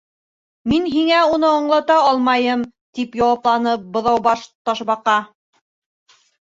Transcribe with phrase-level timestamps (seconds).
[0.71, 5.19] —Мин һиңә уны аңлата алмайым, —тип яуапланы Быҙаубаш Ташбаҡа.